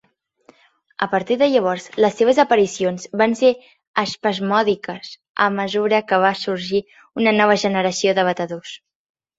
[1.05, 3.53] A partir de llavors les seves aparicions van ser
[4.05, 5.13] espasmòdiques
[5.47, 6.85] a mesura que va sorgir
[7.25, 8.77] una nova generació de batedors.